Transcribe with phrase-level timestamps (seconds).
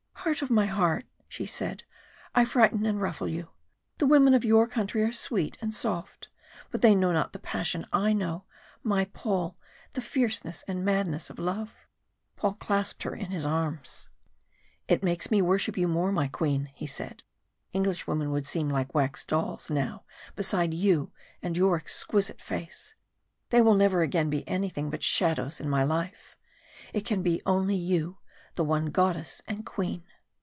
[0.23, 1.83] "Heart of my heart," she said,
[2.35, 3.49] "I frighten and ruffle you.
[3.97, 6.29] The women of your country are sweet and soft,
[6.69, 8.43] but they know not the passion I know,
[8.83, 9.57] my Paul
[9.93, 11.73] the fierceness and madness of love"
[12.35, 14.11] Paul clasped her in his arms.
[14.87, 17.23] "It makes me worship you more, my Queen," he said.
[17.73, 20.03] "Englishwomen would seem like wax dolls now
[20.35, 21.11] beside you
[21.41, 22.93] and your exquisite face
[23.49, 26.37] they will never again be anything but shadows in my life.
[26.93, 28.19] It can only hold you,
[28.55, 30.03] the one goddess and Queen."